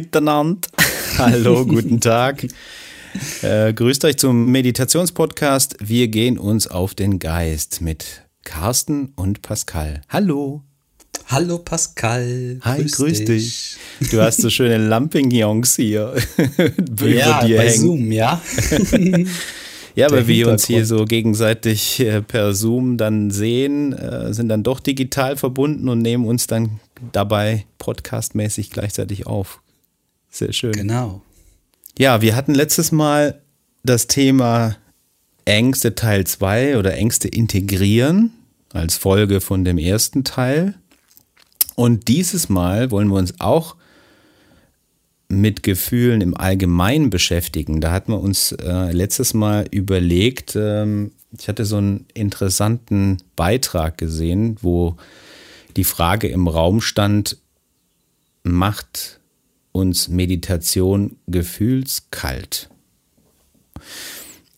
[0.00, 0.66] Miteinander.
[1.18, 2.46] Hallo, guten Tag.
[3.42, 5.76] Äh, grüßt euch zum Meditationspodcast.
[5.78, 10.00] Wir gehen uns auf den Geist mit Carsten und Pascal.
[10.08, 10.62] Hallo.
[11.26, 12.60] Hallo Pascal.
[12.62, 13.76] Hi, grüß, grüß dich.
[14.00, 14.10] dich.
[14.10, 16.14] Du hast so schöne Lampignons hier
[16.98, 17.78] ja, bei hängen.
[17.78, 18.40] Zoom, ja.
[19.94, 24.62] ja, weil wir uns hier so gegenseitig äh, per Zoom dann sehen, äh, sind dann
[24.62, 26.80] doch digital verbunden und nehmen uns dann
[27.12, 29.60] dabei podcastmäßig gleichzeitig auf.
[30.30, 30.72] Sehr schön.
[30.72, 31.22] Genau.
[31.98, 33.42] Ja, wir hatten letztes Mal
[33.82, 34.76] das Thema
[35.44, 38.32] Ängste Teil 2 oder Ängste integrieren
[38.72, 40.74] als Folge von dem ersten Teil.
[41.74, 43.76] Und dieses Mal wollen wir uns auch
[45.28, 47.80] mit Gefühlen im Allgemeinen beschäftigen.
[47.80, 53.96] Da hatten wir uns äh, letztes Mal überlegt, ähm, ich hatte so einen interessanten Beitrag
[53.96, 54.96] gesehen, wo
[55.76, 57.36] die Frage im Raum stand,
[58.42, 59.19] macht
[59.72, 62.68] uns Meditation gefühlskalt?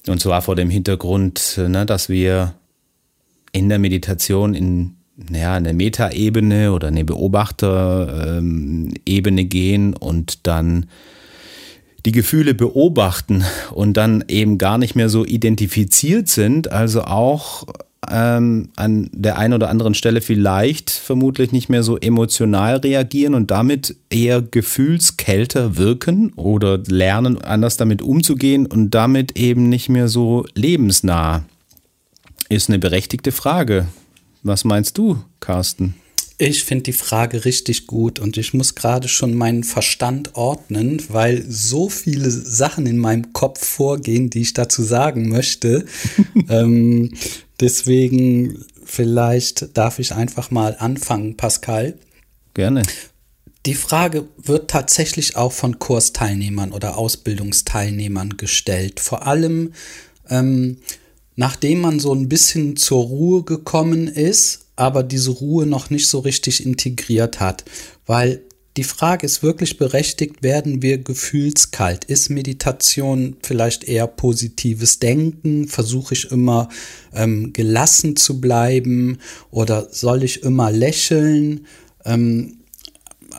[0.07, 2.55] Und zwar vor dem Hintergrund, ne, dass wir
[3.53, 4.97] in der Meditation in
[5.31, 10.87] ja, eine Metaebene oder eine Beobachterebene gehen und dann
[12.05, 17.65] die Gefühle beobachten und dann eben gar nicht mehr so identifiziert sind, also auch
[18.11, 23.51] ähm, an der einen oder anderen Stelle vielleicht vermutlich nicht mehr so emotional reagieren und
[23.51, 30.45] damit eher gefühlskälter wirken oder lernen, anders damit umzugehen und damit eben nicht mehr so
[30.55, 31.45] lebensnah.
[32.49, 33.87] Ist eine berechtigte Frage.
[34.43, 35.95] Was meinst du, Carsten?
[36.39, 41.45] Ich finde die Frage richtig gut und ich muss gerade schon meinen Verstand ordnen, weil
[41.49, 45.85] so viele Sachen in meinem Kopf vorgehen, die ich dazu sagen möchte.
[46.49, 47.13] ähm,
[47.63, 51.95] deswegen vielleicht darf ich einfach mal anfangen, Pascal.
[52.53, 52.83] Gerne.
[53.65, 59.01] Die Frage wird tatsächlich auch von Kursteilnehmern oder Ausbildungsteilnehmern gestellt.
[59.01, 59.73] Vor allem
[60.29, 60.79] ähm,
[61.37, 66.21] nachdem man so ein bisschen zur Ruhe gekommen ist, aber diese Ruhe noch nicht so
[66.21, 67.65] richtig integriert hat.
[68.07, 68.43] Weil
[68.77, 72.05] die Frage ist wirklich berechtigt, werden wir gefühlskalt?
[72.07, 75.69] Ist Meditation vielleicht eher positives Denken?
[75.69, 76.71] Versuche ich immer
[77.13, 79.19] ähm, gelassen zu bleiben
[79.51, 81.67] oder soll ich immer lächeln?
[82.07, 82.61] Ähm,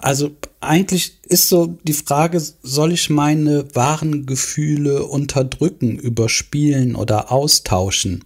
[0.02, 8.24] also eigentlich ist so die Frage, soll ich meine wahren Gefühle unterdrücken, überspielen oder austauschen?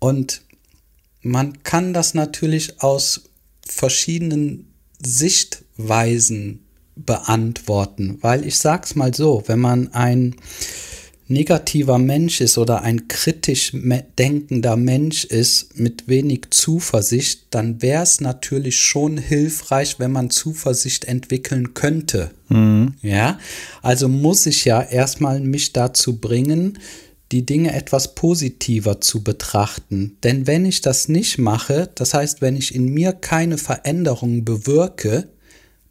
[0.00, 0.42] Und
[1.22, 3.22] man kann das natürlich aus
[3.64, 4.68] verschiedenen
[5.02, 6.60] Sichtweisen
[6.96, 10.34] beantworten, weil ich sag's mal so, wenn man ein
[11.28, 13.72] negativer Mensch ist oder ein kritisch
[14.18, 21.04] denkender Mensch ist mit wenig Zuversicht, dann wäre es natürlich schon hilfreich, wenn man Zuversicht
[21.04, 22.30] entwickeln könnte.
[22.48, 22.94] Mhm.
[23.02, 23.38] Ja,
[23.82, 26.78] also muss ich ja erstmal mich dazu bringen,
[27.32, 30.16] die Dinge etwas positiver zu betrachten.
[30.22, 35.28] Denn wenn ich das nicht mache, das heißt, wenn ich in mir keine Veränderung bewirke,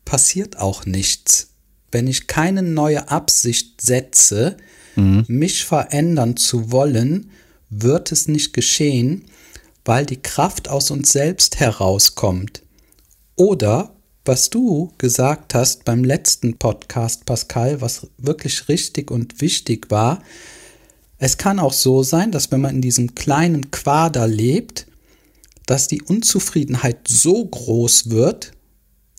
[0.04, 1.50] passiert auch nichts.
[1.92, 4.58] Wenn ich keine neue Absicht setze,
[4.96, 5.26] mhm.
[5.28, 7.32] mich verändern zu wollen,
[7.70, 9.26] wird es nicht geschehen,
[9.86, 12.64] weil die Kraft aus uns selbst herauskommt.
[13.36, 13.96] Oder,
[14.26, 20.22] was du gesagt hast beim letzten Podcast, Pascal, was wirklich richtig und wichtig war,
[21.20, 24.88] es kann auch so sein, dass wenn man in diesem kleinen Quader lebt,
[25.66, 28.52] dass die Unzufriedenheit so groß wird,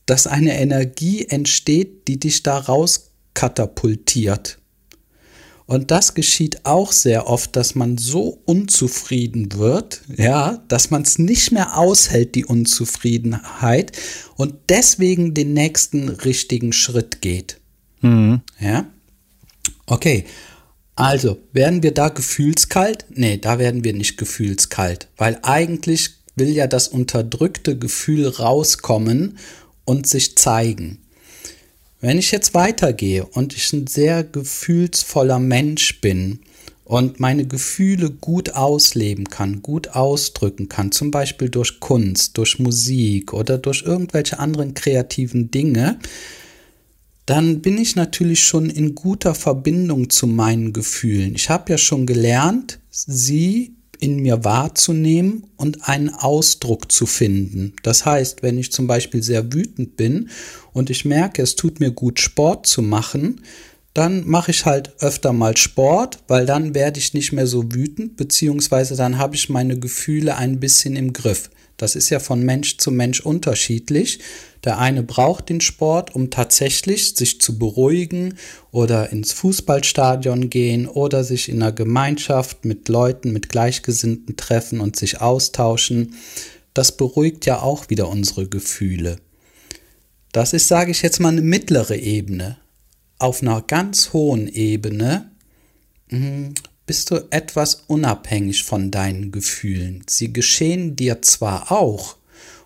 [0.06, 4.58] dass eine Energie entsteht, die dich da raus katapultiert.
[5.66, 11.18] Und das geschieht auch sehr oft, dass man so unzufrieden wird, ja, dass man es
[11.18, 13.92] nicht mehr aushält, die Unzufriedenheit,
[14.36, 17.60] und deswegen den nächsten richtigen Schritt geht.
[18.00, 18.40] Mhm.
[18.58, 18.86] Ja.
[19.84, 20.24] Okay.
[20.98, 23.06] Also, werden wir da gefühlskalt?
[23.10, 29.38] Nee, da werden wir nicht gefühlskalt, weil eigentlich will ja das unterdrückte Gefühl rauskommen
[29.84, 30.98] und sich zeigen.
[32.00, 36.40] Wenn ich jetzt weitergehe und ich ein sehr gefühlsvoller Mensch bin
[36.82, 43.32] und meine Gefühle gut ausleben kann, gut ausdrücken kann, zum Beispiel durch Kunst, durch Musik
[43.32, 46.00] oder durch irgendwelche anderen kreativen Dinge,
[47.28, 51.34] dann bin ich natürlich schon in guter Verbindung zu meinen Gefühlen.
[51.34, 57.74] Ich habe ja schon gelernt, sie in mir wahrzunehmen und einen Ausdruck zu finden.
[57.82, 60.30] Das heißt, wenn ich zum Beispiel sehr wütend bin
[60.72, 63.42] und ich merke, es tut mir gut, Sport zu machen,
[63.92, 68.16] dann mache ich halt öfter mal Sport, weil dann werde ich nicht mehr so wütend,
[68.16, 71.50] beziehungsweise dann habe ich meine Gefühle ein bisschen im Griff.
[71.78, 74.18] Das ist ja von Mensch zu Mensch unterschiedlich.
[74.64, 78.34] Der eine braucht den Sport, um tatsächlich sich zu beruhigen
[78.72, 84.96] oder ins Fußballstadion gehen oder sich in einer Gemeinschaft mit Leuten, mit Gleichgesinnten treffen und
[84.96, 86.16] sich austauschen.
[86.74, 89.16] Das beruhigt ja auch wieder unsere Gefühle.
[90.32, 92.58] Das ist, sage ich jetzt mal, eine mittlere Ebene.
[93.20, 95.30] Auf einer ganz hohen Ebene
[96.10, 96.54] hm,
[96.88, 100.02] bist du etwas unabhängig von deinen Gefühlen.
[100.08, 102.16] Sie geschehen dir zwar auch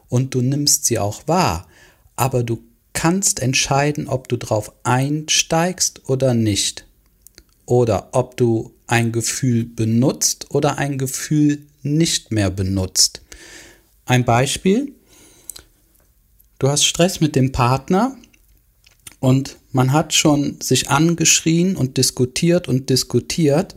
[0.09, 1.67] und du nimmst sie auch wahr,
[2.15, 6.87] aber du kannst entscheiden, ob du drauf einsteigst oder nicht.
[7.67, 13.23] Oder ob du ein Gefühl benutzt oder ein Gefühl nicht mehr benutzt.
[14.05, 14.93] Ein Beispiel.
[16.61, 18.17] Du hast Stress mit dem Partner
[19.19, 23.75] und man hat schon sich angeschrien und diskutiert und diskutiert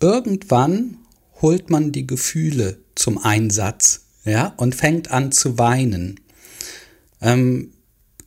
[0.00, 0.98] irgendwann
[1.40, 6.20] holt man die Gefühle zum Einsatz, ja, und fängt an zu weinen.
[7.20, 7.72] Ähm,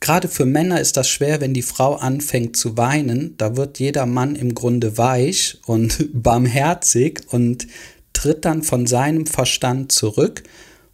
[0.00, 3.36] Gerade für Männer ist das schwer, wenn die Frau anfängt zu weinen.
[3.36, 7.66] Da wird jeder Mann im Grunde weich und barmherzig und
[8.14, 10.42] tritt dann von seinem Verstand zurück,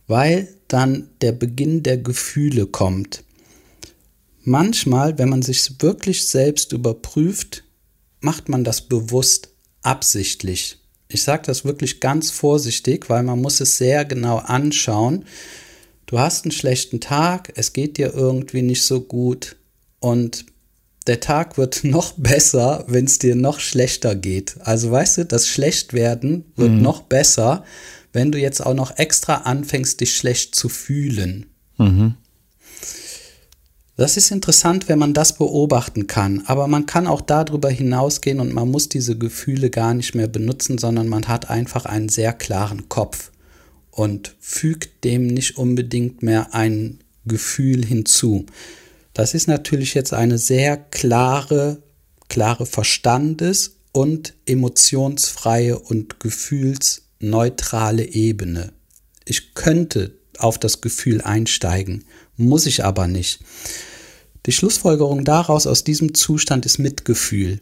[0.08, 3.22] weil dann der Beginn der Gefühle kommt.
[4.42, 7.64] Manchmal, wenn man sich wirklich selbst überprüft,
[8.20, 9.50] macht man das bewusst
[9.86, 10.78] absichtlich.
[11.08, 15.24] Ich sage das wirklich ganz vorsichtig, weil man muss es sehr genau anschauen.
[16.06, 19.56] Du hast einen schlechten Tag, es geht dir irgendwie nicht so gut
[20.00, 20.46] und
[21.06, 24.56] der Tag wird noch besser, wenn es dir noch schlechter geht.
[24.60, 26.82] Also weißt du, das Schlechtwerden wird mhm.
[26.82, 27.64] noch besser,
[28.12, 31.46] wenn du jetzt auch noch extra anfängst, dich schlecht zu fühlen.
[31.78, 32.14] Mhm.
[33.96, 38.52] Das ist interessant, wenn man das beobachten kann, aber man kann auch darüber hinausgehen und
[38.52, 42.90] man muss diese Gefühle gar nicht mehr benutzen, sondern man hat einfach einen sehr klaren
[42.90, 43.32] Kopf
[43.90, 48.44] und fügt dem nicht unbedingt mehr ein Gefühl hinzu.
[49.14, 51.82] Das ist natürlich jetzt eine sehr klare,
[52.28, 58.74] klare Verstandes- und emotionsfreie und gefühlsneutrale Ebene.
[59.24, 62.04] Ich könnte auf das Gefühl einsteigen,
[62.36, 63.40] muss ich aber nicht.
[64.46, 67.60] Die Schlussfolgerung daraus aus diesem Zustand ist Mitgefühl.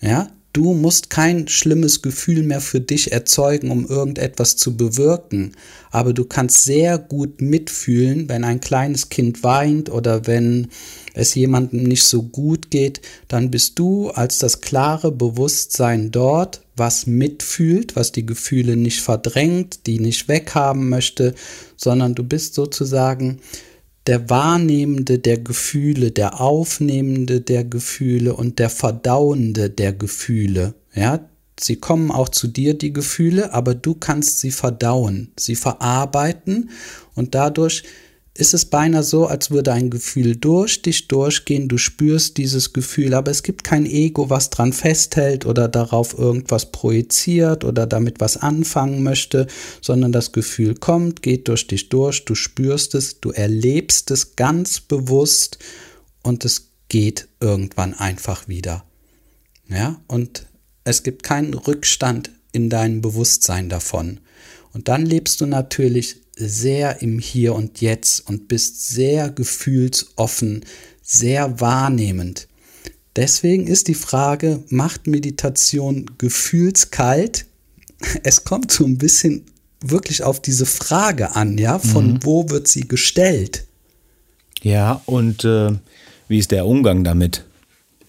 [0.00, 5.52] Ja, du musst kein schlimmes Gefühl mehr für dich erzeugen, um irgendetwas zu bewirken,
[5.90, 10.68] aber du kannst sehr gut mitfühlen, wenn ein kleines Kind weint oder wenn
[11.14, 17.06] es jemandem nicht so gut geht, dann bist du als das klare Bewusstsein dort, was
[17.06, 21.34] mitfühlt, was die Gefühle nicht verdrängt, die nicht weghaben möchte,
[21.76, 23.40] sondern du bist sozusagen
[24.06, 30.74] der Wahrnehmende der Gefühle, der Aufnehmende der Gefühle und der Verdauende der Gefühle.
[30.94, 31.28] Ja,
[31.58, 36.70] sie kommen auch zu dir, die Gefühle, aber du kannst sie verdauen, sie verarbeiten
[37.14, 37.84] und dadurch
[38.36, 43.14] ist es beinahe so, als würde ein Gefühl durch dich durchgehen, du spürst dieses Gefühl,
[43.14, 48.36] aber es gibt kein Ego, was dran festhält oder darauf irgendwas projiziert oder damit was
[48.36, 49.46] anfangen möchte,
[49.80, 54.80] sondern das Gefühl kommt, geht durch dich durch, du spürst es, du erlebst es ganz
[54.80, 55.58] bewusst
[56.24, 58.84] und es geht irgendwann einfach wieder.
[59.68, 60.46] Ja, und
[60.82, 64.20] es gibt keinen Rückstand in deinem Bewusstsein davon.
[64.72, 70.64] Und dann lebst du natürlich sehr im Hier und Jetzt und bist sehr gefühlsoffen,
[71.02, 72.48] sehr wahrnehmend.
[73.16, 77.46] Deswegen ist die Frage, macht Meditation gefühlskalt?
[78.22, 79.46] Es kommt so ein bisschen
[79.80, 82.18] wirklich auf diese Frage an, ja, von mhm.
[82.22, 83.66] wo wird sie gestellt?
[84.62, 85.72] Ja, und äh,
[86.28, 87.44] wie ist der Umgang damit?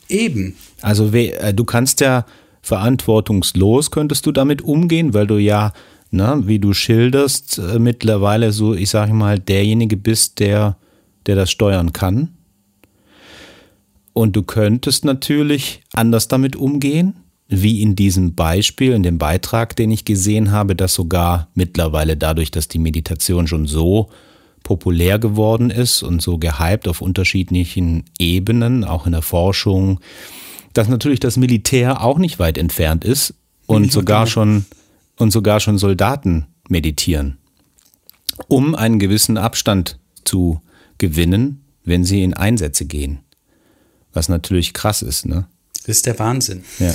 [0.09, 0.55] Eben.
[0.81, 2.25] Also äh, du kannst ja
[2.61, 5.73] verantwortungslos, könntest du damit umgehen, weil du ja
[6.15, 10.77] ne, wie du schilderst, äh, mittlerweile so, ich sage mal, derjenige bist, der,
[11.25, 12.29] der das steuern kann.
[14.13, 17.15] Und du könntest natürlich anders damit umgehen,
[17.47, 22.49] wie in diesem Beispiel, in dem Beitrag, den ich gesehen habe, dass sogar mittlerweile dadurch,
[22.49, 24.09] dass die Meditation schon so
[24.63, 29.99] populär geworden ist und so gehypt auf unterschiedlichen Ebenen, auch in der Forschung,
[30.73, 33.35] dass natürlich das Militär auch nicht weit entfernt ist
[33.67, 34.65] und sogar schon
[35.17, 37.37] und sogar schon Soldaten meditieren,
[38.47, 40.61] um einen gewissen Abstand zu
[40.97, 43.19] gewinnen, wenn sie in Einsätze gehen.
[44.13, 45.47] Was natürlich krass ist, ne?
[45.85, 46.63] Das ist der Wahnsinn.
[46.79, 46.93] Ja.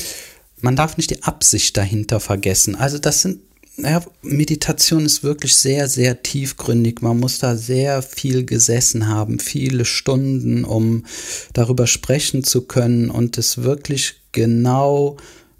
[0.62, 2.74] Man darf nicht die Absicht dahinter vergessen.
[2.74, 3.40] Also das sind
[3.82, 7.02] ja, Meditation ist wirklich sehr, sehr tiefgründig.
[7.02, 11.04] Man muss da sehr viel gesessen haben, viele Stunden, um
[11.52, 15.16] darüber sprechen zu können und es wirklich genau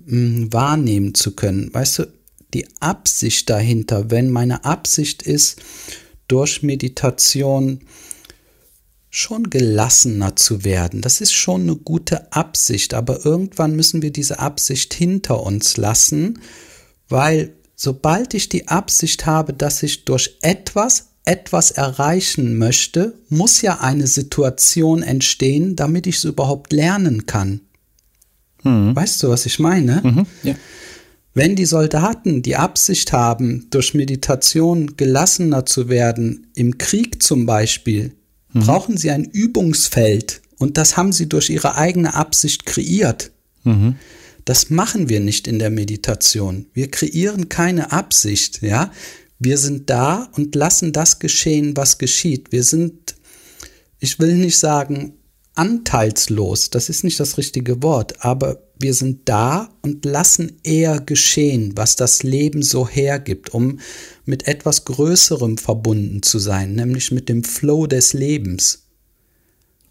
[0.07, 1.73] mh, hm, wahrnehmen zu können.
[1.73, 2.07] Weißt du,
[2.54, 5.61] die Absicht dahinter, wenn meine Absicht ist,
[6.28, 7.80] durch Meditation
[9.11, 11.00] schon gelassener zu werden.
[11.00, 16.40] Das ist schon eine gute Absicht, aber irgendwann müssen wir diese Absicht hinter uns lassen,
[17.09, 23.80] weil sobald ich die Absicht habe, dass ich durch etwas etwas erreichen möchte, muss ja
[23.80, 27.61] eine Situation entstehen, damit ich es überhaupt lernen kann.
[28.62, 28.97] Mhm.
[28.97, 30.00] Weißt du, was ich meine?
[30.02, 30.54] Mhm, ja.
[31.33, 38.15] Wenn die Soldaten die Absicht haben, durch Meditation gelassener zu werden, im Krieg zum Beispiel,
[38.53, 38.61] mhm.
[38.61, 43.31] brauchen sie ein Übungsfeld und das haben sie durch ihre eigene Absicht kreiert.
[43.63, 43.97] Mhm.
[44.45, 46.67] Das machen wir nicht in der Meditation.
[46.75, 48.91] Wir kreieren keine Absicht, ja.
[49.39, 52.53] Wir sind da und lassen das geschehen, was geschieht.
[52.53, 53.15] Wir sind,
[53.99, 55.15] ich will nicht sagen
[55.54, 61.73] anteilslos, das ist nicht das richtige Wort, aber wir sind da und lassen eher geschehen,
[61.76, 63.78] was das Leben so hergibt, um
[64.25, 68.87] mit etwas Größerem verbunden zu sein, nämlich mit dem Flow des Lebens.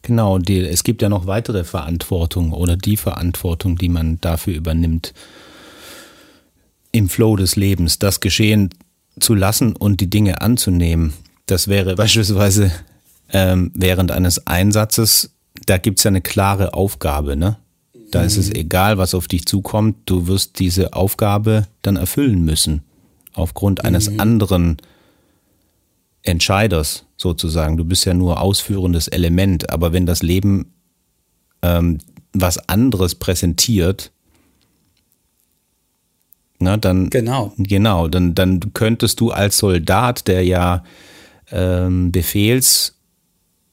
[0.01, 5.13] Genau, die, es gibt ja noch weitere Verantwortung oder die Verantwortung, die man dafür übernimmt,
[6.91, 8.69] im Flow des Lebens das geschehen
[9.19, 11.13] zu lassen und die Dinge anzunehmen.
[11.45, 12.71] Das wäre beispielsweise
[13.31, 15.31] ähm, während eines Einsatzes,
[15.65, 17.57] da gibt es ja eine klare Aufgabe, ne?
[18.11, 18.55] Da ist es mhm.
[18.55, 22.81] egal, was auf dich zukommt, du wirst diese Aufgabe dann erfüllen müssen.
[23.33, 24.19] Aufgrund eines mhm.
[24.19, 24.77] anderen
[26.23, 27.77] Entscheiders sozusagen.
[27.77, 30.73] Du bist ja nur ausführendes Element, aber wenn das Leben
[31.61, 31.99] ähm,
[32.33, 34.11] was anderes präsentiert,
[36.59, 40.83] na, dann genau, genau dann, dann könntest du als Soldat, der ja
[41.51, 42.99] ähm, Befehls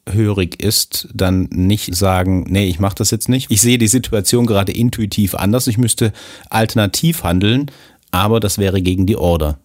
[0.09, 3.51] hörig ist, dann nicht sagen, nee, ich mache das jetzt nicht.
[3.51, 5.67] Ich sehe die Situation gerade intuitiv anders.
[5.67, 6.13] Ich müsste
[6.49, 7.71] alternativ handeln,
[8.11, 9.59] aber das wäre gegen die Order.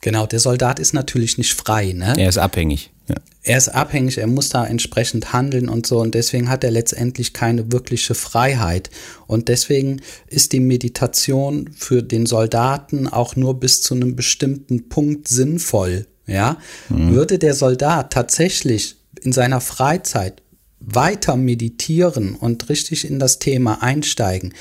[0.00, 1.92] Genau, der Soldat ist natürlich nicht frei.
[1.92, 2.14] Ne?
[2.16, 2.90] Er ist abhängig.
[3.08, 3.14] Ja.
[3.44, 7.32] Er ist abhängig, er muss da entsprechend handeln und so und deswegen hat er letztendlich
[7.32, 8.90] keine wirkliche Freiheit.
[9.26, 15.28] Und deswegen ist die Meditation für den Soldaten auch nur bis zu einem bestimmten Punkt
[15.28, 16.06] sinnvoll.
[16.26, 17.12] Ja, mhm.
[17.12, 20.42] würde der Soldat tatsächlich in seiner Freizeit
[20.80, 24.52] weiter meditieren und richtig in das Thema einsteigen,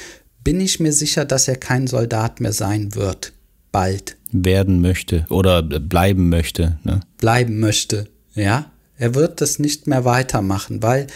[0.44, 3.34] bin ich mir sicher, dass er kein Soldat mehr sein wird.
[3.72, 4.18] Bald.
[4.32, 6.80] Werden möchte oder bleiben möchte.
[6.84, 7.02] Ne?
[7.18, 8.72] Bleiben möchte, ja.
[8.98, 11.08] Er wird das nicht mehr weitermachen, weil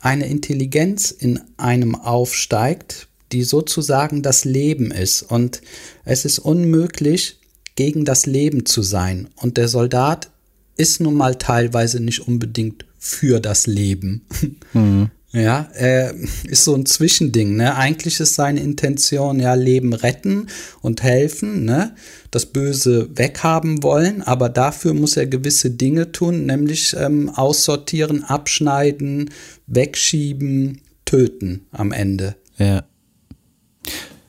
[0.00, 5.22] eine Intelligenz in einem aufsteigt, die sozusagen das Leben ist.
[5.22, 5.60] Und
[6.04, 7.38] es ist unmöglich,
[7.76, 9.28] gegen das Leben zu sein.
[9.36, 10.30] Und der Soldat
[10.76, 14.22] ist nun mal teilweise nicht unbedingt für das Leben.
[14.72, 15.10] Mhm.
[15.34, 16.14] Ja, er
[16.44, 17.74] ist so ein Zwischending, ne?
[17.74, 20.46] Eigentlich ist seine Intention ja Leben retten
[20.80, 21.96] und helfen, ne?
[22.30, 29.30] Das Böse weghaben wollen, aber dafür muss er gewisse Dinge tun, nämlich ähm, aussortieren, abschneiden,
[29.66, 32.36] wegschieben, töten am Ende.
[32.58, 32.84] Ja.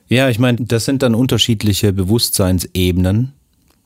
[0.08, 3.34] Ja, ich meine, das sind dann unterschiedliche Bewusstseinsebenen,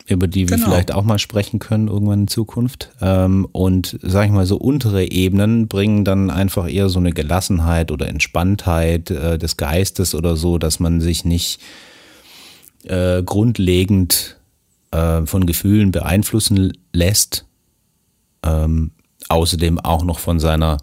[0.09, 0.69] über die wir genau.
[0.69, 2.89] vielleicht auch mal sprechen können irgendwann in Zukunft.
[3.01, 7.91] Ähm, und sag ich mal, so untere Ebenen bringen dann einfach eher so eine Gelassenheit
[7.91, 11.61] oder Entspanntheit äh, des Geistes oder so, dass man sich nicht
[12.85, 14.37] äh, grundlegend
[14.91, 17.45] äh, von Gefühlen beeinflussen lässt.
[18.43, 18.91] Ähm,
[19.27, 20.77] außerdem auch noch von seiner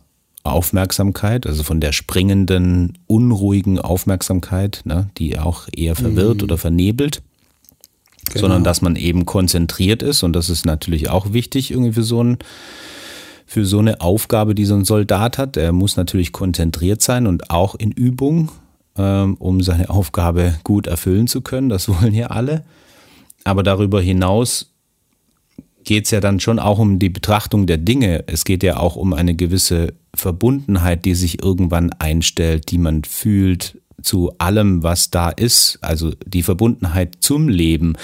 [0.45, 6.45] Aufmerksamkeit, also von der springenden, unruhigen Aufmerksamkeit, ne, die auch eher verwirrt mhm.
[6.45, 7.23] oder vernebelt
[8.31, 8.43] genau.
[8.43, 12.23] sondern dass man eben konzentriert ist und das ist natürlich auch wichtig irgendwie für so
[12.23, 12.39] ein
[13.47, 15.57] für so eine Aufgabe, die so ein Soldat hat.
[15.57, 18.51] Er muss natürlich konzentriert sein und auch in Übung,
[18.99, 21.69] ähm, um seine Aufgabe gut erfüllen zu können.
[21.69, 22.65] Das wollen ja alle.
[23.45, 24.73] Aber darüber hinaus
[25.85, 28.25] geht es ja dann schon auch um die Betrachtung der Dinge.
[28.27, 33.79] Es geht ja auch um eine gewisse Verbundenheit, die sich irgendwann einstellt, die man fühlt,
[34.07, 37.95] zu allem, was da ist, also die Verbundenheit zum Leben.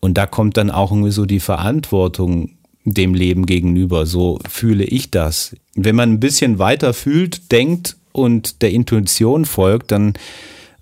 [0.00, 4.06] Und da kommt dann auch irgendwie so die Verantwortung dem Leben gegenüber.
[4.06, 5.56] So fühle ich das.
[5.74, 10.14] Wenn man ein bisschen weiter fühlt, denkt und der Intuition folgt, dann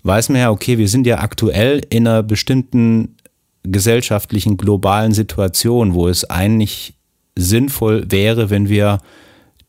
[0.03, 3.15] weiß man ja, okay, wir sind ja aktuell in einer bestimmten
[3.63, 6.93] gesellschaftlichen, globalen Situation, wo es eigentlich
[7.35, 8.99] sinnvoll wäre, wenn wir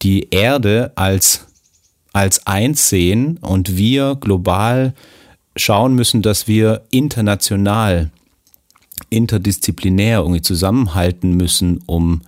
[0.03, 1.46] die Erde als
[2.17, 4.95] als eins sehen und wir global
[5.55, 8.11] schauen müssen, dass wir international
[9.11, 12.23] interdisziplinär irgendwie zusammenhalten müssen, um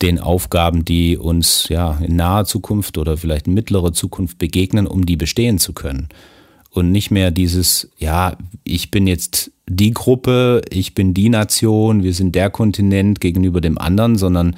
[0.00, 5.04] den Aufgaben, die uns ja in naher Zukunft oder vielleicht in mittlerer Zukunft begegnen, um
[5.04, 6.08] die bestehen zu können.
[6.70, 12.14] Und nicht mehr dieses, ja, ich bin jetzt die Gruppe, ich bin die Nation, wir
[12.14, 14.56] sind der Kontinent gegenüber dem anderen, sondern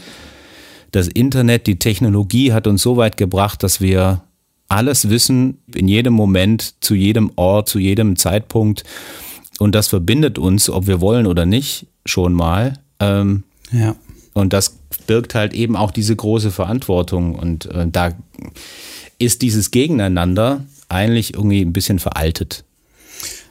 [0.92, 4.22] das Internet, die Technologie hat uns so weit gebracht, dass wir
[4.70, 8.84] alles wissen, in jedem Moment, zu jedem Ort, zu jedem Zeitpunkt.
[9.58, 12.78] Und das verbindet uns, ob wir wollen oder nicht, schon mal.
[13.00, 13.96] Ähm, ja.
[14.32, 17.34] Und das birgt halt eben auch diese große Verantwortung.
[17.34, 18.12] Und äh, da
[19.18, 22.64] ist dieses Gegeneinander eigentlich irgendwie ein bisschen veraltet.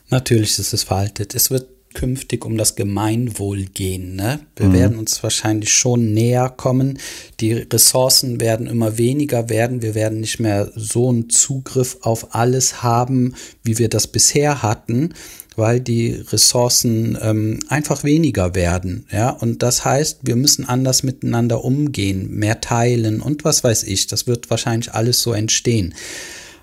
[0.10, 1.36] Natürlich ist es veraltet.
[1.36, 4.16] Es wird künftig um das Gemeinwohl gehen.
[4.16, 4.40] Ne?
[4.56, 4.74] Wir mhm.
[4.74, 7.00] werden uns wahrscheinlich schon näher kommen.
[7.40, 9.82] Die Ressourcen werden immer weniger werden.
[9.82, 15.14] Wir werden nicht mehr so einen Zugriff auf alles haben, wie wir das bisher hatten,
[15.56, 19.06] weil die Ressourcen ähm, einfach weniger werden.
[19.12, 24.08] Ja, und das heißt, wir müssen anders miteinander umgehen, mehr teilen und was weiß ich.
[24.08, 25.96] Das wird wahrscheinlich alles so entstehen.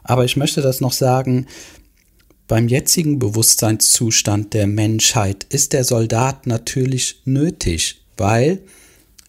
[0.08, 1.46] Aber ich möchte das noch sagen,
[2.48, 8.62] beim jetzigen Bewusstseinszustand der Menschheit ist der Soldat natürlich nötig, weil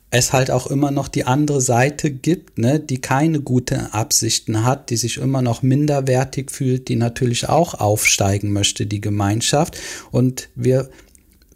[0.10, 4.90] es halt auch immer noch die andere Seite gibt, ne, die keine guten Absichten hat,
[4.90, 9.78] die sich immer noch minderwertig fühlt, die natürlich auch aufsteigen möchte, die Gemeinschaft.
[10.12, 10.90] Und wir,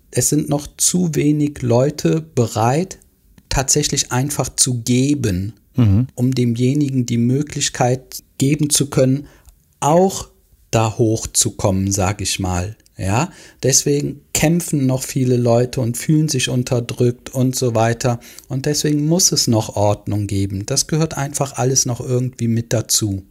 [0.10, 3.00] es sind noch zu wenig Leute bereit,
[3.48, 6.08] tatsächlich einfach zu geben, mhm.
[6.16, 9.28] um demjenigen die Möglichkeit geben zu können,
[9.80, 10.31] auch
[10.72, 12.76] da hochzukommen, sag ich mal.
[12.98, 13.32] Ja,
[13.64, 18.20] deswegen kämpfen noch viele Leute und fühlen sich unterdrückt und so weiter.
[18.48, 20.66] Und deswegen muss es noch Ordnung geben.
[20.66, 23.24] Das gehört einfach alles noch irgendwie mit dazu.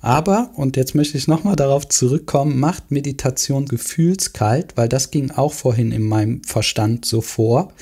[0.00, 5.52] Aber, und jetzt möchte ich nochmal darauf zurückkommen, macht Meditation gefühlskalt, weil das ging auch
[5.52, 7.72] vorhin in meinem Verstand so vor.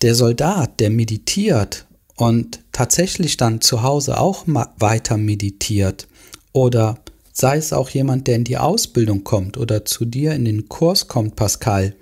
[0.00, 1.86] Der Soldat, der meditiert
[2.16, 6.08] und tatsächlich dann zu Hause auch weiter meditiert,
[6.52, 6.98] oder
[7.32, 11.08] sei es auch jemand, der in die Ausbildung kommt oder zu dir in den Kurs
[11.08, 11.94] kommt, Pascal.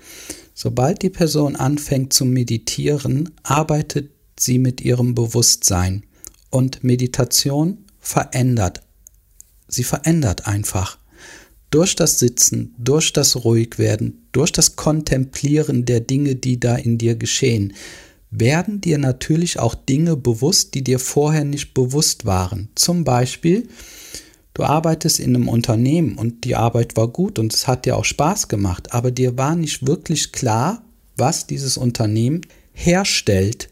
[0.55, 6.05] Sobald die Person anfängt zu meditieren, arbeitet sie mit ihrem Bewusstsein.
[6.51, 8.83] Und Meditation verändert.
[9.69, 10.99] Sie verändert einfach.
[11.71, 17.15] Durch das Sitzen, durch das Ruhigwerden, durch das Kontemplieren der Dinge, die da in dir
[17.15, 17.75] geschehen,
[18.33, 22.69] werden dir natürlich auch Dinge bewusst, die dir vorher nicht bewusst waren.
[22.75, 23.69] Zum Beispiel,
[24.61, 28.05] Du arbeitest in einem Unternehmen und die Arbeit war gut und es hat dir auch
[28.05, 30.83] Spaß gemacht, aber dir war nicht wirklich klar,
[31.17, 32.43] was dieses Unternehmen
[32.75, 33.71] herstellt.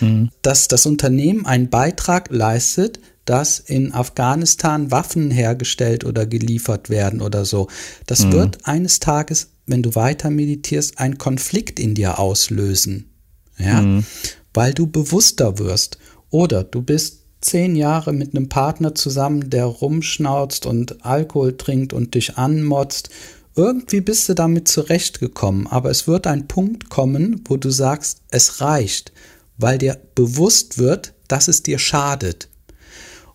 [0.00, 0.28] Mhm.
[0.42, 7.46] Dass das Unternehmen einen Beitrag leistet, dass in Afghanistan Waffen hergestellt oder geliefert werden oder
[7.46, 7.68] so.
[8.04, 8.32] Das mhm.
[8.32, 13.08] wird eines Tages, wenn du weiter meditierst, einen Konflikt in dir auslösen.
[13.56, 14.04] Ja, mhm.
[14.52, 15.96] weil du bewusster wirst.
[16.28, 22.14] Oder du bist zehn Jahre mit einem Partner zusammen, der rumschnauzt und Alkohol trinkt und
[22.14, 23.10] dich anmotzt.
[23.56, 28.60] Irgendwie bist du damit zurechtgekommen, aber es wird ein Punkt kommen, wo du sagst, es
[28.60, 29.12] reicht,
[29.58, 32.48] weil dir bewusst wird, dass es dir schadet.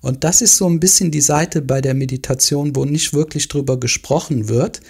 [0.02, 3.80] Und das ist so ein bisschen die Seite bei der Meditation, wo nicht wirklich drüber
[3.80, 4.82] gesprochen wird,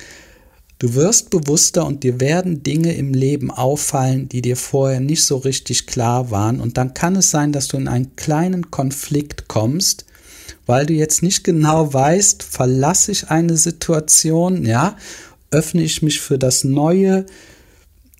[0.77, 5.37] Du wirst bewusster und dir werden Dinge im Leben auffallen, die dir vorher nicht so
[5.37, 6.59] richtig klar waren.
[6.59, 10.05] Und dann kann es sein, dass du in einen kleinen Konflikt kommst,
[10.65, 14.97] weil du jetzt nicht genau weißt, verlasse ich eine Situation, ja,
[15.49, 17.25] öffne ich mich für das Neue.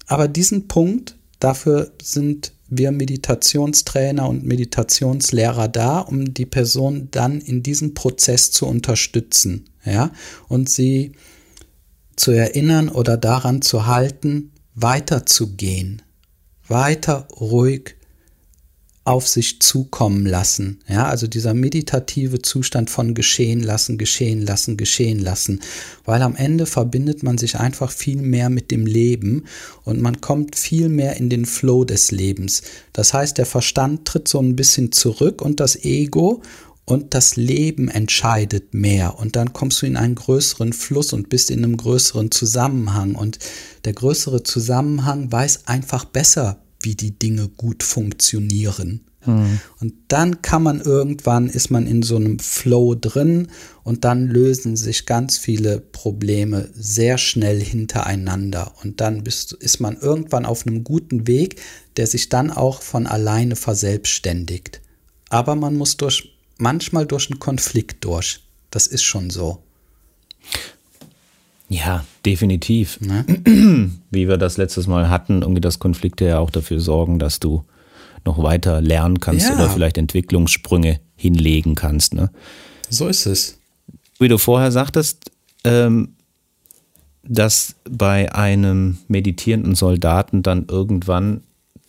[0.08, 7.64] Aber diesen Punkt, dafür sind wir Meditationstrainer und Meditationslehrer da, um die Person dann in
[7.64, 10.12] diesem Prozess zu unterstützen, ja,
[10.48, 11.12] und sie
[12.16, 16.02] zu erinnern oder daran zu halten, weiterzugehen,
[16.68, 17.96] weiter ruhig
[19.06, 20.80] auf sich zukommen lassen.
[20.90, 25.62] Ja, also dieser meditative Zustand von geschehen lassen, geschehen lassen, geschehen lassen.
[26.06, 29.46] Weil am Ende verbindet man sich einfach viel mehr mit dem Leben
[29.84, 32.64] und man kommt viel mehr in den Flow des Lebens.
[32.94, 36.42] Das heißt, der Verstand tritt so ein bisschen zurück und das Ego
[36.86, 41.50] und das Leben entscheidet mehr und dann kommst du in einen größeren Fluss und bist
[41.50, 43.40] in einem größeren Zusammenhang und
[43.86, 49.02] der größere Zusammenhang weiß einfach besser, wie die Dinge gut funktionieren.
[49.26, 49.60] Mhm.
[49.80, 53.48] Und dann kann man irgendwann, ist man in so einem Flow drin
[53.84, 58.74] und dann lösen sich ganz viele Probleme sehr schnell hintereinander.
[58.84, 61.60] Und dann bist, ist man irgendwann auf einem guten Weg,
[61.98, 64.82] der sich dann auch von alleine verselbstständigt.
[65.30, 68.42] Aber man muss durch manchmal durch einen Konflikt durch.
[68.72, 69.62] Das ist schon so.
[71.70, 73.00] Ja, definitiv.
[73.02, 73.26] Ne?
[74.12, 77.66] Wie wir das letztes Mal hatten, irgendwie das Konflikte ja auch dafür sorgen, dass du
[78.24, 79.56] noch weiter lernen kannst ja.
[79.56, 82.14] oder vielleicht Entwicklungssprünge hinlegen kannst.
[82.14, 82.32] Ne?
[82.90, 83.60] So ist es.
[84.20, 85.32] Wie du vorher sagtest,
[85.64, 86.16] ähm,
[87.24, 91.42] dass bei einem meditierenden Soldaten dann irgendwann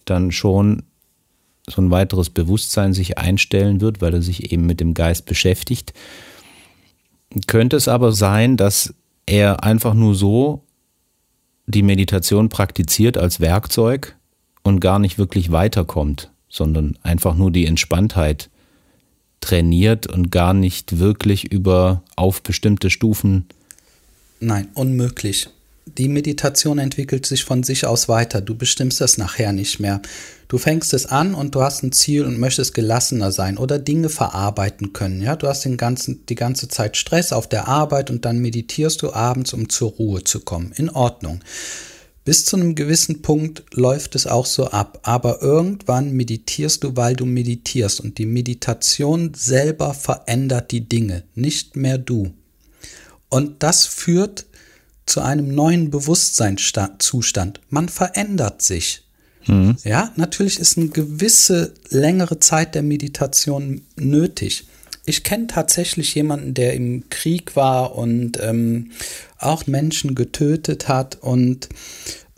[0.04, 0.82] dann schon
[1.68, 5.92] so ein weiteres Bewusstsein sich einstellen wird, weil er sich eben mit dem Geist beschäftigt.
[7.46, 8.94] Könnte es aber sein, dass
[9.26, 10.62] er einfach nur so
[11.66, 14.16] die Meditation praktiziert als Werkzeug
[14.62, 18.48] und gar nicht wirklich weiterkommt, sondern einfach nur die Entspanntheit
[19.40, 23.46] trainiert und gar nicht wirklich über auf bestimmte Stufen.
[24.40, 25.48] Nein, unmöglich.
[25.98, 28.40] Die Meditation entwickelt sich von sich aus weiter.
[28.40, 30.02] Du bestimmst das nachher nicht mehr.
[30.48, 34.08] Du fängst es an und du hast ein Ziel und möchtest gelassener sein oder Dinge
[34.08, 35.20] verarbeiten können.
[35.20, 39.02] Ja, du hast den ganzen, die ganze Zeit Stress auf der Arbeit und dann meditierst
[39.02, 40.72] du abends, um zur Ruhe zu kommen.
[40.76, 41.40] In Ordnung.
[42.24, 47.14] Bis zu einem gewissen Punkt läuft es auch so ab, aber irgendwann meditierst du, weil
[47.14, 52.32] du meditierst und die Meditation selber verändert die Dinge, nicht mehr du.
[53.28, 54.46] Und das führt
[55.06, 57.60] zu einem neuen Bewusstseinszustand.
[57.68, 59.05] Man verändert sich.
[59.46, 59.76] Mhm.
[59.84, 64.66] Ja, natürlich ist eine gewisse längere Zeit der Meditation nötig.
[65.04, 68.90] Ich kenne tatsächlich jemanden, der im Krieg war und ähm,
[69.38, 71.68] auch Menschen getötet hat und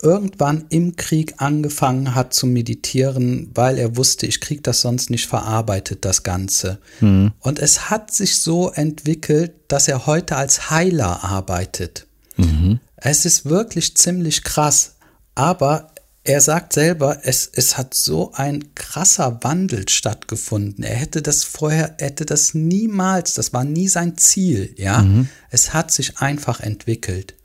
[0.01, 5.27] irgendwann im Krieg angefangen hat zu meditieren, weil er wusste, ich kriege das sonst nicht
[5.27, 6.79] verarbeitet, das Ganze.
[7.01, 7.31] Mhm.
[7.39, 12.07] Und es hat sich so entwickelt, dass er heute als Heiler arbeitet.
[12.37, 12.79] Mhm.
[12.95, 14.95] Es ist wirklich ziemlich krass,
[15.35, 15.91] aber
[16.23, 20.83] er sagt selber, es, es hat so ein krasser Wandel stattgefunden.
[20.83, 25.01] Er hätte das vorher, hätte das niemals, das war nie sein Ziel, ja.
[25.01, 25.29] Mhm.
[25.49, 27.35] Es hat sich einfach entwickelt.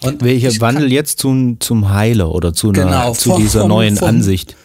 [0.00, 3.96] Und Welcher Wandel jetzt zum, zum Heiler oder zu, einer, genau, zu vom, dieser neuen
[3.96, 4.56] vom, Ansicht?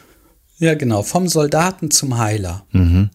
[0.60, 2.66] Ja, genau, vom Soldaten zum Heiler.
[2.72, 3.10] Mhm.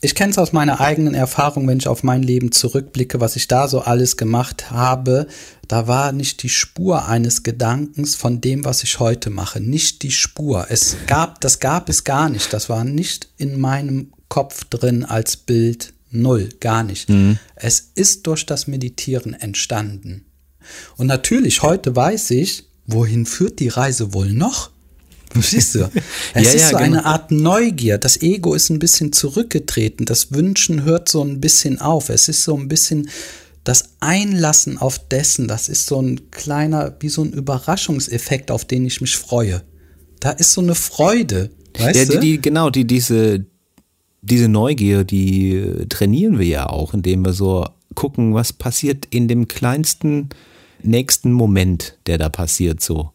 [0.00, 3.48] Ich kenne es aus meiner eigenen Erfahrung, wenn ich auf mein Leben zurückblicke, was ich
[3.48, 5.26] da so alles gemacht habe.
[5.66, 9.60] Da war nicht die Spur eines Gedankens von dem, was ich heute mache.
[9.60, 10.66] Nicht die Spur.
[10.68, 12.52] Es gab, das gab es gar nicht.
[12.52, 15.92] Das war nicht in meinem Kopf drin als Bild.
[16.12, 17.08] Null, gar nicht.
[17.08, 17.40] Mhm.
[17.56, 20.26] Es ist durch das Meditieren entstanden.
[20.96, 24.70] Und natürlich, heute weiß ich, wohin führt die Reise wohl noch?
[25.32, 25.90] Verstehst du?
[26.34, 26.86] Es ja, ist ja, so genau.
[26.86, 27.98] eine Art Neugier.
[27.98, 30.06] Das Ego ist ein bisschen zurückgetreten.
[30.06, 32.08] Das Wünschen hört so ein bisschen auf.
[32.08, 33.08] Es ist so ein bisschen
[33.64, 35.48] das Einlassen auf dessen.
[35.48, 39.62] Das ist so ein kleiner, wie so ein Überraschungseffekt, auf den ich mich freue.
[40.20, 41.50] Da ist so eine Freude.
[41.78, 43.44] Weißt ja, die, die, genau, die, diese,
[44.22, 49.48] diese Neugier, die trainieren wir ja auch, indem wir so gucken, was passiert in dem
[49.48, 50.30] kleinsten
[50.82, 53.12] nächsten Moment, der da passiert, so.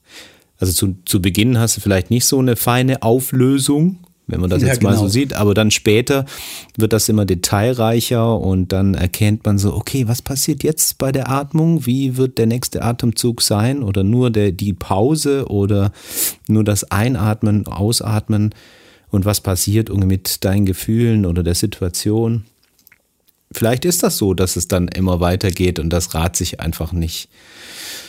[0.64, 3.98] Also zu, zu Beginn hast du vielleicht nicht so eine feine Auflösung,
[4.28, 4.92] wenn man das ja, jetzt genau.
[4.92, 5.12] mal so genau.
[5.12, 6.24] sieht, aber dann später
[6.78, 11.30] wird das immer detailreicher und dann erkennt man so, okay, was passiert jetzt bei der
[11.30, 11.86] Atmung?
[11.86, 13.84] Wie wird der nächste Atemzug sein?
[13.84, 15.92] Oder nur der, die Pause oder
[16.48, 18.56] nur das Einatmen, Ausatmen?
[19.10, 22.46] Und was passiert mit deinen Gefühlen oder der Situation?
[23.52, 27.28] Vielleicht ist das so, dass es dann immer weitergeht und das Rad sich einfach nicht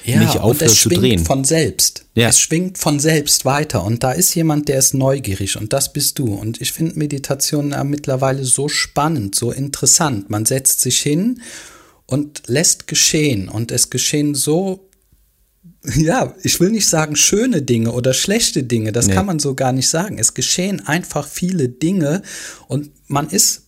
[0.04, 2.06] ja, nicht aufhört und es zu schwingt von selbst.
[2.14, 2.28] Ja.
[2.28, 6.18] Es schwingt von selbst weiter und da ist jemand, der ist neugierig und das bist
[6.18, 6.34] du.
[6.34, 10.30] Und ich finde Meditation ja mittlerweile so spannend, so interessant.
[10.30, 11.40] Man setzt sich hin
[12.06, 14.88] und lässt geschehen und es geschehen so
[15.96, 19.14] ja, ich will nicht sagen schöne Dinge oder schlechte Dinge, das nee.
[19.14, 20.18] kann man so gar nicht sagen.
[20.18, 22.22] Es geschehen einfach viele Dinge
[22.68, 23.63] und man ist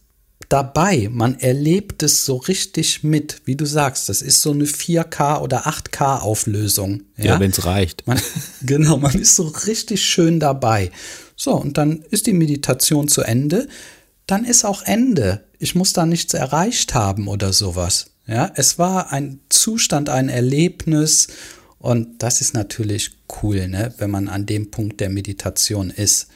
[0.49, 1.09] dabei.
[1.11, 4.09] Man erlebt es so richtig mit, wie du sagst.
[4.09, 7.03] Das ist so eine 4K oder 8K Auflösung.
[7.17, 8.07] Ja, ja wenn es reicht.
[8.07, 8.21] Man,
[8.63, 10.91] genau, man ist so richtig schön dabei.
[11.37, 13.69] So, und dann ist die Meditation zu Ende.
[14.27, 15.45] Dann ist auch Ende.
[15.59, 18.11] Ich muss da nichts erreicht haben oder sowas.
[18.27, 21.29] Ja, es war ein Zustand, ein Erlebnis.
[21.79, 26.29] Und das ist natürlich cool, ne, wenn man an dem Punkt der Meditation ist.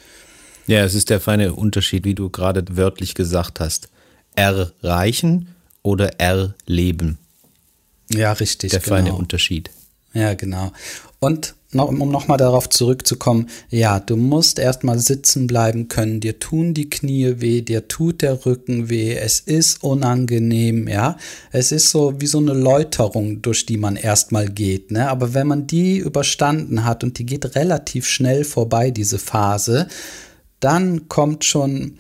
[0.67, 3.89] Ja, es ist der feine Unterschied, wie du gerade wörtlich gesagt hast
[4.41, 5.49] erreichen
[5.83, 7.19] oder erleben.
[8.11, 8.71] Ja, richtig.
[8.71, 9.19] Der feine genau.
[9.19, 9.71] Unterschied.
[10.13, 10.73] Ja, genau.
[11.21, 16.75] Und noch, um nochmal darauf zurückzukommen, ja, du musst erstmal sitzen bleiben können, dir tun
[16.75, 21.17] die Knie weh, dir tut der Rücken weh, es ist unangenehm, ja.
[21.53, 25.09] Es ist so wie so eine Läuterung, durch die man erstmal geht, ne.
[25.09, 29.87] Aber wenn man die überstanden hat und die geht relativ schnell vorbei, diese Phase,
[30.59, 31.99] dann kommt schon,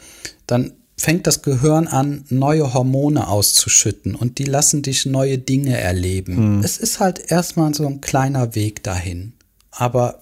[0.48, 6.58] dann fängt das Gehirn an, neue Hormone auszuschütten und die lassen dich neue Dinge erleben.
[6.58, 6.62] Mhm.
[6.62, 9.32] Es ist halt erstmal so ein kleiner Weg dahin,
[9.70, 10.20] aber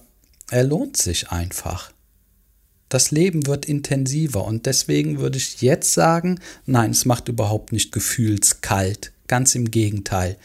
[0.49, 1.91] er lohnt sich einfach.
[2.87, 7.91] Das Leben wird intensiver und deswegen würde ich jetzt sagen, nein, es macht überhaupt nicht
[7.91, 9.11] gefühlskalt.
[9.27, 10.37] Ganz im Gegenteil.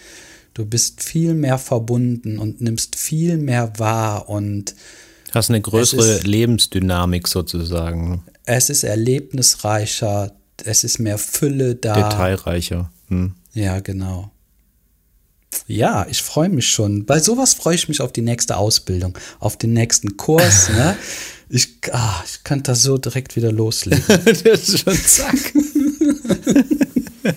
[0.52, 4.74] Du bist viel mehr verbunden und nimmst viel mehr wahr und
[5.32, 8.24] hast eine größere Lebensdynamik sozusagen.
[8.46, 10.32] Es ist erlebnisreicher,
[10.64, 11.94] es ist mehr Fülle da.
[11.94, 12.90] Detailreicher.
[13.08, 13.34] Hm.
[13.54, 14.30] Ja, genau.
[15.66, 17.06] Ja, ich freue mich schon.
[17.06, 20.68] Bei sowas freue ich mich auf die nächste Ausbildung, auf den nächsten Kurs.
[20.76, 20.96] ne?
[21.48, 24.04] Ich, ah, ich könnte das so direkt wieder loslegen.
[24.08, 25.36] das ist schon zack.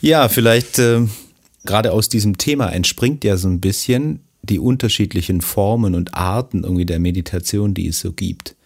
[0.00, 1.06] ja, vielleicht äh,
[1.64, 6.84] gerade aus diesem Thema entspringt ja so ein bisschen die unterschiedlichen Formen und Arten irgendwie
[6.84, 8.56] der Meditation, die es so gibt.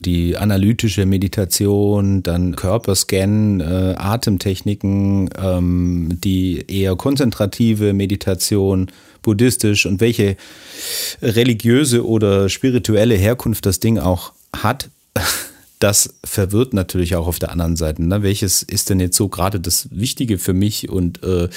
[0.00, 8.90] Die analytische Meditation, dann Körperscan, äh, Atemtechniken, ähm, die eher konzentrative Meditation,
[9.22, 10.36] buddhistisch und welche
[11.20, 14.88] religiöse oder spirituelle Herkunft das Ding auch hat
[15.80, 18.04] das verwirrt natürlich auch auf der anderen Seite.
[18.04, 18.22] Ne?
[18.22, 21.48] Welches ist denn jetzt so gerade das Wichtige für mich und äh,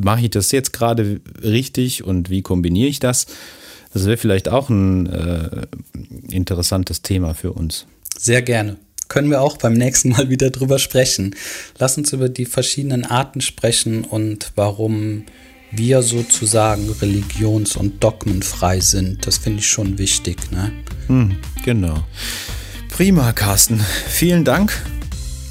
[0.00, 3.26] mache ich das jetzt gerade richtig und wie kombiniere ich das?
[3.94, 5.66] Das wäre vielleicht auch ein äh,
[6.28, 7.86] interessantes Thema für uns.
[8.18, 8.76] Sehr gerne.
[9.08, 11.36] Können wir auch beim nächsten Mal wieder drüber sprechen.
[11.78, 15.24] Lass uns über die verschiedenen Arten sprechen und warum
[15.70, 19.26] wir sozusagen religions- und dogmenfrei sind.
[19.26, 20.50] Das finde ich schon wichtig.
[20.50, 20.72] Ne?
[21.06, 22.04] Hm, genau.
[22.88, 23.80] Prima, Carsten.
[24.08, 24.72] Vielen Dank.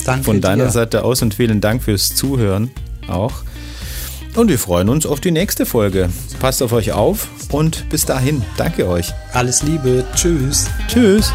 [0.06, 0.72] Danke von deiner dir.
[0.72, 2.72] Seite aus und vielen Dank fürs Zuhören
[3.08, 3.44] auch.
[4.36, 6.10] Und wir freuen uns auf die nächste Folge.
[6.40, 8.44] Passt auf euch auf und bis dahin.
[8.58, 9.14] Danke euch.
[9.34, 10.04] Alles Liebe.
[10.16, 10.70] Tschüss.
[10.88, 11.32] Tschüss.